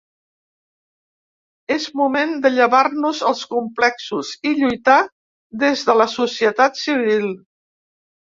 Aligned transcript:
És 1.75 1.83
moment 1.99 2.33
de 2.45 2.51
llevar-nos 2.55 3.19
els 3.33 3.43
complexos 3.51 4.33
i 4.53 4.55
lluitar 4.63 4.97
des 5.67 5.85
de 5.91 5.97
la 6.01 6.09
societat 6.17 6.83
civil. 6.87 7.31